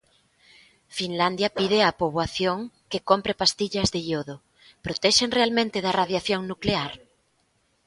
[0.97, 2.57] Finlandia pide á poboación
[2.91, 4.35] que compre pastillas de iodo:
[4.85, 6.91] protexen realmente da radiación nuclear?